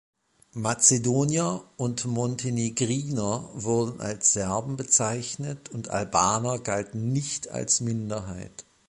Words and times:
Mazedonier 0.53 1.63
und 1.77 2.05
Montenegriner 2.05 3.47
wurden 3.53 4.01
als 4.01 4.33
Serben 4.33 4.75
bezeichnet 4.75 5.69
und 5.69 5.89
Albaner 5.89 6.57
galten 6.57 7.13
nicht 7.13 7.49
als 7.49 7.81
Minderheit. 7.81 8.65